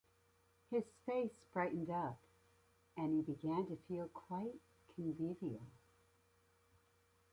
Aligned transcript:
His 0.71 0.83
face 1.05 1.29
brightened 1.53 1.91
up, 1.91 2.17
and 2.97 3.13
he 3.13 3.21
began 3.21 3.67
to 3.67 3.75
feel 3.87 4.07
quite 4.07 4.59
convivial. 4.95 5.67